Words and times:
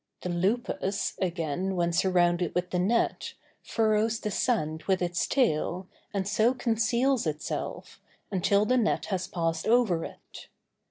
The 0.21 0.29
lupus, 0.29 1.13
again, 1.21 1.75
when 1.75 1.93
surrounded 1.93 2.55
with 2.55 2.71
the 2.71 2.79
net, 2.79 3.35
furrows 3.61 4.19
the 4.19 4.31
sand 4.31 4.81
with 4.87 4.99
its 4.99 5.27
tail, 5.27 5.85
and 6.11 6.27
so 6.27 6.55
conceals 6.55 7.27
itself, 7.27 8.01
until 8.31 8.65
the 8.65 8.77
net 8.77 9.05
has 9.13 9.27
passed 9.27 9.67
over 9.67 10.03
it. 10.03 10.47